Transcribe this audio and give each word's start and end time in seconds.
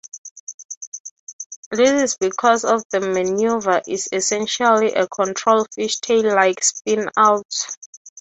This 1.69 1.91
is 1.91 2.17
because 2.17 2.63
the 2.63 2.99
maneuver 3.01 3.83
is 3.87 4.09
essentially 4.11 4.93
a 4.93 5.07
controlled 5.07 5.67
fishtail-like 5.77 6.63
spin-out. 6.63 7.45